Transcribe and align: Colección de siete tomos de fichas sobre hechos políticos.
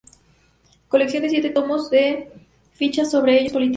Colección 0.87 1.21
de 1.21 1.29
siete 1.29 1.51
tomos 1.51 1.91
de 1.91 2.27
fichas 2.73 3.11
sobre 3.11 3.37
hechos 3.39 3.53
políticos. 3.53 3.69